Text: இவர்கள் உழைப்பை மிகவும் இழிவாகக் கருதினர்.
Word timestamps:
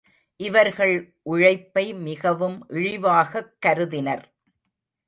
இவர்கள் 0.39 0.93
உழைப்பை 1.23 1.93
மிகவும் 1.93 2.65
இழிவாகக் 2.69 3.55
கருதினர். 3.59 4.25